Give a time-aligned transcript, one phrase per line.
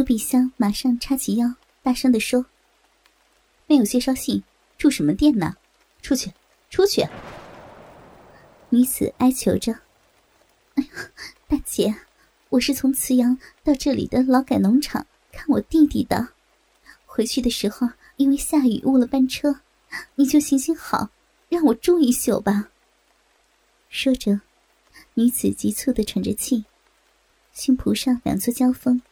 [0.00, 2.46] 朱碧香马上叉起腰，大声地说
[3.68, 4.42] ：“没有介绍信，
[4.78, 5.54] 住什么店呢？
[6.00, 6.32] 出去，
[6.70, 7.06] 出去！”
[8.70, 9.74] 女子哀求着
[10.76, 10.90] ：“哎呀，
[11.46, 11.94] 大姐，
[12.48, 16.28] 我是从慈阳到这里的劳改农场看我弟弟的，
[17.04, 17.86] 回去的时候
[18.16, 19.60] 因为下雨误了班车，
[20.14, 21.10] 你就行行好，
[21.50, 22.70] 让我住一宿吧。”
[23.90, 24.40] 说着，
[25.12, 26.64] 女子急促的喘着气，
[27.52, 29.02] 胸脯上两座交锋。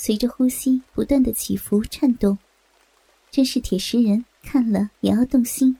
[0.00, 2.38] 随着呼吸不断的起伏颤动，
[3.32, 5.76] 真是铁石人看了也要动心。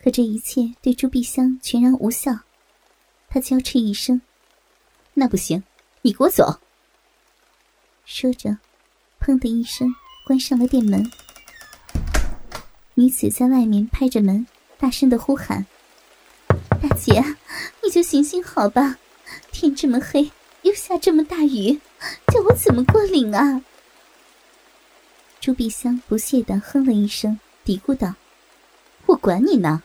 [0.00, 2.32] 可这一切对朱碧香全然无效，
[3.28, 4.22] 她娇斥一声
[5.14, 5.64] ：“那不行，
[6.02, 6.60] 你给我走！”
[8.06, 8.58] 说着，
[9.20, 9.92] 砰的一声
[10.24, 11.10] 关上了店门。
[12.94, 14.46] 女子在外面拍着门，
[14.78, 15.66] 大声的呼喊
[16.80, 17.20] ：“大姐，
[17.82, 18.96] 你就行行好吧，
[19.50, 20.30] 天这么黑。”
[20.64, 21.78] 又下这么大雨，
[22.28, 23.62] 叫我怎么过岭啊？
[25.38, 28.14] 朱碧香不屑的哼了一声，嘀咕道
[29.04, 29.82] ：“我管你呢。”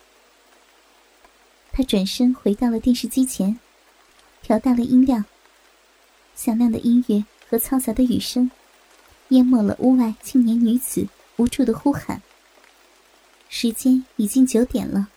[1.74, 3.60] 他转身回到了电视机前，
[4.42, 5.26] 调大了音量。
[6.34, 8.50] 响亮的音乐和嘈杂的雨声，
[9.30, 12.22] 淹没了屋外青年女子无助的呼喊。
[13.50, 15.10] 时间已经九点了，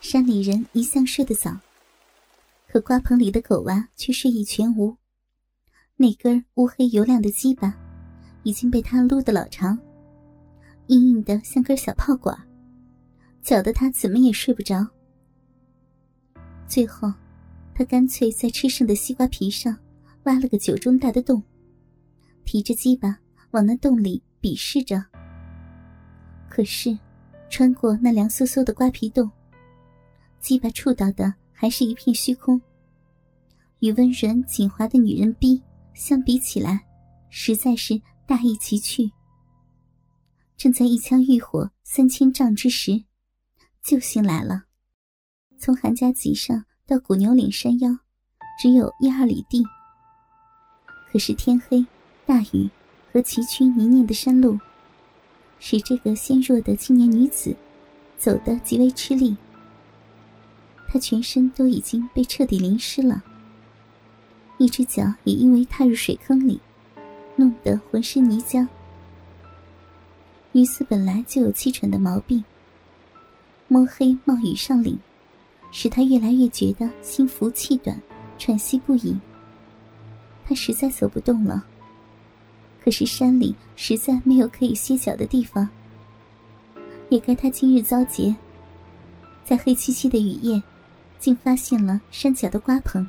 [0.00, 1.58] 山里人一向睡得早。
[2.72, 4.96] 可瓜棚里的狗娃却睡意全无，
[5.94, 7.78] 那根乌黑油亮的鸡巴
[8.44, 9.78] 已经被他撸得老长，
[10.86, 12.34] 硬硬的像根小炮管，
[13.42, 14.88] 搅得他怎么也睡不着。
[16.66, 17.12] 最后，
[17.74, 19.76] 他干脆在吃剩的西瓜皮上
[20.22, 21.42] 挖了个酒盅大的洞，
[22.46, 23.18] 提着鸡巴
[23.50, 25.04] 往那洞里比试着。
[26.48, 26.98] 可是，
[27.50, 29.30] 穿过那凉飕飕的瓜皮洞，
[30.40, 31.34] 鸡巴触到的。
[31.62, 32.60] 还是一片虚空。
[33.78, 35.62] 与温润紧滑的女人逼
[35.94, 36.84] 相比起来，
[37.30, 39.08] 实在是大异其趣。
[40.56, 43.04] 正在一腔欲火三千丈之时，
[43.80, 44.64] 救星来了。
[45.56, 47.96] 从韩家集上到古牛岭山腰，
[48.60, 49.62] 只有一二里地。
[51.12, 51.86] 可是天黑、
[52.26, 52.68] 大雨
[53.12, 54.58] 和崎岖泥泞的山路，
[55.60, 57.56] 使这个纤弱的青年女子
[58.18, 59.36] 走得极为吃力。
[60.92, 63.22] 他全身都已经被彻底淋湿了，
[64.58, 66.60] 一只脚也因为踏入水坑里，
[67.34, 68.68] 弄得浑身泥浆。
[70.52, 72.44] 女子本来就有气喘的毛病，
[73.68, 74.98] 摸黑冒雨上岭，
[75.70, 77.98] 使他越来越觉得心浮气短，
[78.36, 79.16] 喘息不已。
[80.44, 81.64] 他实在走不动了，
[82.84, 85.66] 可是山里实在没有可以歇脚的地方，
[87.08, 88.36] 也该他今日遭劫，
[89.42, 90.62] 在黑漆漆的雨夜。
[91.22, 93.06] 竟发现了山脚的瓜棚，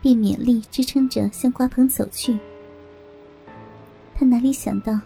[0.00, 2.38] 便勉力支撑着向瓜棚走去。
[4.14, 4.98] 他哪里想到，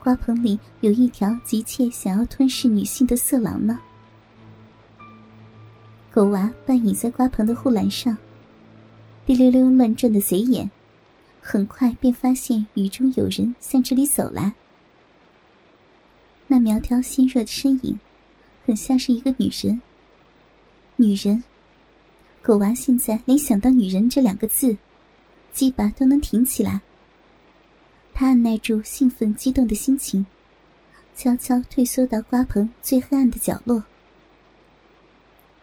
[0.00, 3.78] 瓜棚里有一条急切想要吞噬女性的色狼呢？
[6.10, 8.18] 狗娃半倚在瓜棚的护栏上，
[9.24, 10.68] 滴溜溜乱转的贼眼，
[11.40, 14.54] 很快便发现雨中有人向这里走来。
[16.48, 18.00] 那苗条纤弱的身影，
[18.66, 19.80] 很像是一个女人。
[21.00, 21.42] 女人，
[22.42, 24.76] 狗娃现在连想到“女人”这两个字，
[25.50, 26.82] 鸡巴都能挺起来。
[28.12, 30.26] 他按耐住兴奋激动的心情，
[31.16, 33.82] 悄悄退缩到瓜棚最黑暗的角落。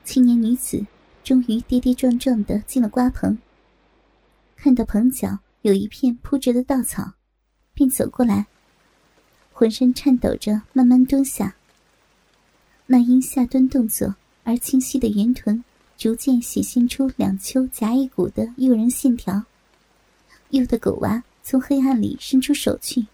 [0.03, 0.83] 青年女子
[1.23, 3.37] 终于跌跌撞撞的进了瓜棚，
[4.55, 7.13] 看到棚角有一片铺着的稻草，
[7.75, 8.47] 便走过来，
[9.53, 11.55] 浑身颤抖着慢慢蹲下。
[12.87, 14.15] 那因下蹲动作。
[14.47, 15.61] 而清晰的圆臀
[15.97, 19.43] 逐渐显现出两丘夹一股的诱人线条，
[20.51, 23.07] 诱得狗娃从黑暗里伸出手去。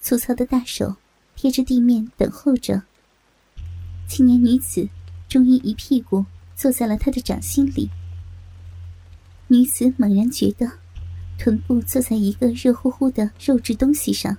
[0.00, 0.94] 粗糙的大手
[1.34, 2.84] 贴着地面等候着。
[4.06, 4.88] 青年女子
[5.28, 6.24] 终于一屁股
[6.54, 7.90] 坐在了他的掌心里。
[9.48, 10.70] 女子猛然觉得
[11.36, 14.36] 臀部坐在一个热乎乎的肉质东西上，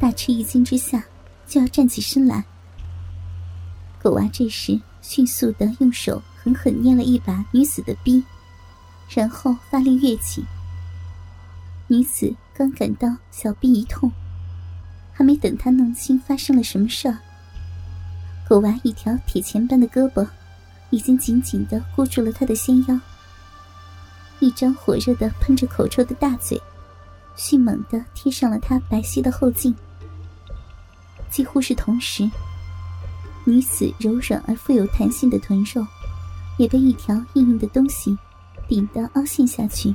[0.00, 1.04] 大吃一惊之下
[1.46, 2.44] 就要站起身来。
[4.02, 8.24] 狗娃这时迅速的用手狠狠捏了一把女子的逼，
[9.10, 10.44] 然后发力跃起。
[11.86, 14.10] 女子刚感到小臂一痛，
[15.12, 17.18] 还没等他弄清发生了什么事儿，
[18.48, 20.26] 狗娃一条铁钳般的胳膊
[20.88, 22.98] 已经紧紧的箍住了他的纤腰，
[24.38, 26.58] 一张火热的喷着口臭的大嘴
[27.36, 29.74] 迅猛的贴上了他白皙的后颈，
[31.28, 32.30] 几乎是同时。
[33.44, 35.86] 女子柔软而富有弹性的臀肉，
[36.58, 38.16] 也被一条硬硬的东西
[38.68, 39.94] 顶得凹陷下去。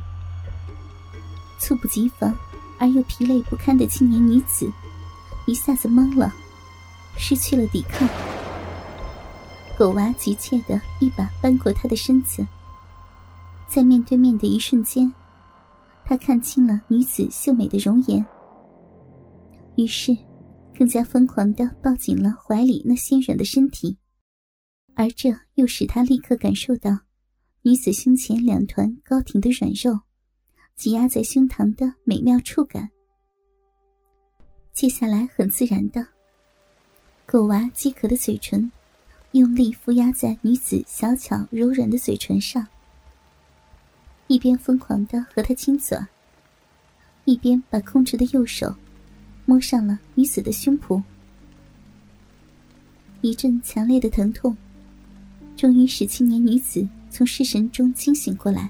[1.59, 2.35] 猝不及防
[2.77, 4.69] 而又疲累不堪的青年女子
[5.45, 6.33] 一下子懵了，
[7.17, 8.07] 失去了抵抗。
[9.77, 12.45] 狗娃急切的一把扳过她的身子，
[13.67, 15.11] 在面对面的一瞬间，
[16.05, 18.25] 他看清了女子秀美的容颜，
[19.75, 20.15] 于是
[20.77, 23.97] 更加疯狂的抱紧了怀里那纤软的身体，
[24.93, 26.99] 而这又使他立刻感受到
[27.61, 30.01] 女子胸前两团高挺的软肉
[30.75, 32.89] 挤压在胸膛的美妙触感。
[34.73, 36.05] 接下来很自然的，
[37.25, 38.71] 狗娃饥渴的嘴唇。
[39.31, 42.65] 用力覆压在女子小巧柔软的嘴唇上，
[44.27, 45.99] 一边疯狂的和她亲嘴，
[47.25, 48.73] 一边把空着的右手
[49.45, 51.01] 摸上了女子的胸脯。
[53.21, 54.55] 一阵强烈的疼痛，
[55.55, 58.69] 终于使青年女子从失神中清醒过来。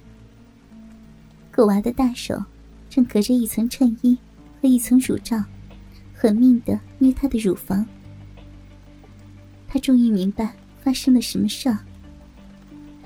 [1.51, 2.41] 狗娃的大手
[2.89, 4.17] 正隔着一层衬衣
[4.61, 5.43] 和一层乳罩，
[6.13, 7.85] 狠命的捏她的乳房。
[9.67, 11.77] 他终于明白发生了什么事儿，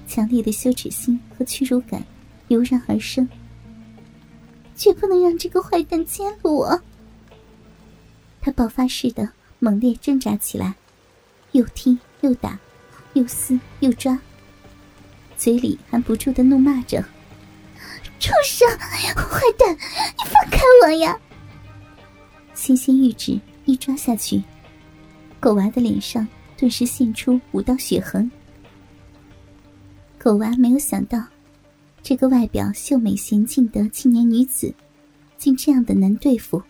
[0.05, 2.03] 强烈的羞耻心和屈辱感
[2.49, 3.27] 油然而生，
[4.75, 6.79] 绝不能让这个坏蛋奸了我。
[8.41, 10.73] 他爆发似的猛烈挣扎起来，
[11.51, 12.59] 又踢又打，
[13.13, 14.17] 又撕又抓，
[15.37, 17.03] 嘴里还不住的怒骂着
[18.19, 21.17] ：“畜生，坏蛋，你放开我呀！”
[22.53, 24.43] 纤纤玉指一抓下去，
[25.39, 26.27] 狗娃的脸上。
[26.57, 28.29] 顿时现出五道血痕。
[30.17, 31.23] 狗娃没有想到，
[32.03, 34.75] 这个外表秀美娴静的青年女子，
[35.37, 36.61] 竟这样的难对付。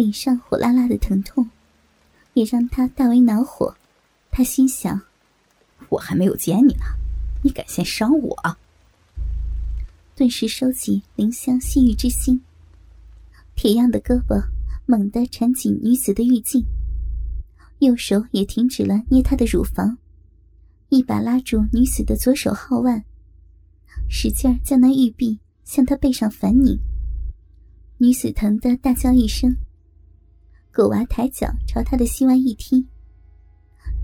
[0.00, 1.50] 脸上火辣辣的疼痛，
[2.32, 3.76] 也让他大为恼火。
[4.30, 5.02] 他心想：
[5.90, 6.84] 我还没有奸你呢，
[7.42, 8.56] 你敢先伤我？
[10.16, 12.40] 顿时收起怜香惜玉之心，
[13.54, 14.42] 铁样的胳膊
[14.86, 16.64] 猛地缠紧女子的玉颈。
[17.80, 19.98] 右手也停止了捏她的乳房，
[20.88, 23.04] 一把拉住女子的左手皓腕，
[24.08, 26.78] 使劲儿将那玉臂向她背上反拧。
[27.98, 29.56] 女子疼得大叫一声，
[30.72, 32.86] 狗娃抬脚朝她的膝弯一踢，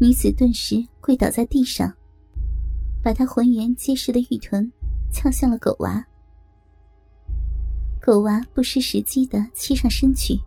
[0.00, 1.92] 女子顿时跪倒在地上，
[3.02, 4.70] 把她浑圆结实的玉臀
[5.12, 6.04] 翘向了狗娃。
[8.00, 10.38] 狗娃不失时机的欺上身去。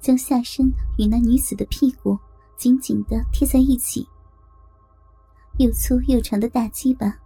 [0.00, 0.66] 将下身
[0.98, 2.18] 与那女子的屁股
[2.58, 4.04] 紧紧的贴在一起，
[5.58, 7.16] 又粗又长的大鸡巴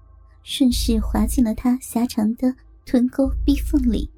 [0.43, 4.11] 顺势滑进了她狭长的臀沟逼缝里。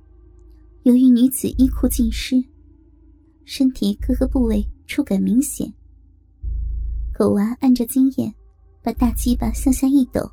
[0.83, 2.43] 由于女子衣裤尽湿，
[3.51, 5.73] 身体各个部位触感明显。
[7.15, 8.35] 狗娃按照经验，
[8.83, 10.31] 把大鸡巴向下一抖，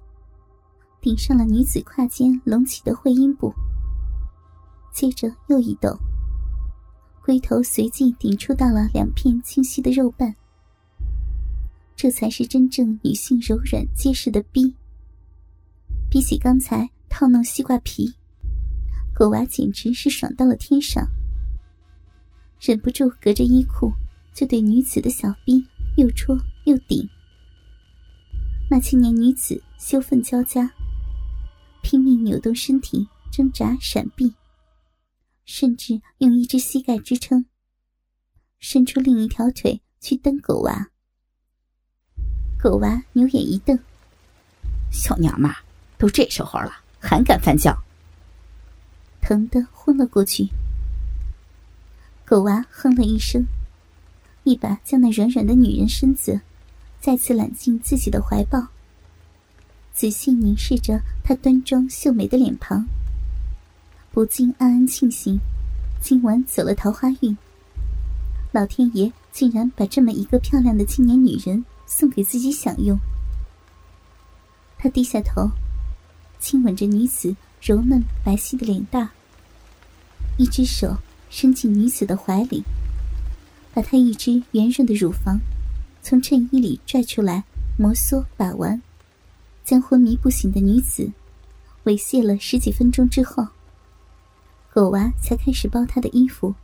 [1.00, 3.54] 顶上了女子胯间隆起的会阴部，
[4.94, 5.98] 接着又一抖。
[7.24, 10.36] 龟头随即顶触到了两片清晰的肉瓣，
[11.96, 14.76] 这才是真正女性柔软结实的逼。
[16.10, 18.14] 比起刚才套弄西瓜皮，
[19.14, 21.08] 狗娃简直是爽到了天上，
[22.60, 23.92] 忍不住隔着衣裤
[24.34, 25.66] 就对女子的小逼
[25.98, 27.08] 又戳又顶。
[28.70, 30.72] 那青年女子羞愤交加，
[31.84, 34.34] 拼命扭动身体挣扎闪避。
[35.46, 37.46] 甚至用一只膝盖支撑，
[38.58, 40.90] 伸出另一条腿去蹬狗娃。
[42.58, 43.78] 狗娃牛眼一瞪
[44.92, 45.52] ：“小娘们，
[46.00, 47.78] 都这时候了，还敢翻叫？”
[49.22, 50.50] 疼得昏了过去。
[52.26, 53.46] 狗娃哼了一声，
[54.44, 56.42] 一把将那软软的女人身子
[57.00, 58.70] 再次揽进自己的怀抱，
[59.94, 62.84] 仔细凝视着她端庄秀美的脸庞。
[64.12, 65.40] 不禁暗暗庆幸，
[66.02, 67.38] 今晚走了桃花运。
[68.52, 72.98] 老天爷竟然把这么一个漂亮的青年女人送给自己享用。
[74.80, 75.52] 他低下头，
[76.40, 79.12] 亲吻着女子柔嫩白皙的脸蛋，
[80.38, 80.98] 一只手
[81.38, 82.64] 伸进女子的怀里，
[83.74, 85.38] 把她一只圆润的乳房
[86.02, 87.44] 从衬衣里拽出来，
[87.78, 88.82] 摩挲把玩，
[89.62, 91.12] 将昏迷不醒的女子
[91.84, 93.46] 猥亵了十几分钟之后。
[94.74, 96.56] 狗娃才开始剥她的衣服，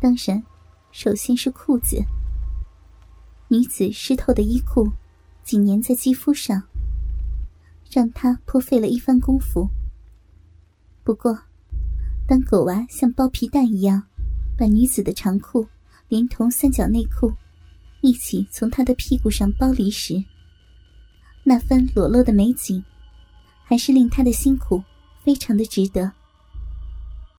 [0.00, 0.40] 当然，
[0.92, 2.04] 首先是裤子。
[3.48, 4.92] 女子湿透的衣裤
[5.42, 6.62] 紧粘在肌肤上，
[7.90, 9.68] 让她颇费了一番功夫。
[11.02, 11.40] 不过，
[12.28, 14.02] 当狗娃像剥皮蛋一样
[14.54, 15.66] 把女子的长裤
[16.08, 17.32] 连同三角内裤
[18.02, 20.22] 一起从她的屁股上剥离时，
[21.42, 22.84] 那番裸露的美景，
[23.64, 24.84] 还是令他的辛苦。
[25.24, 26.10] 非常的值得。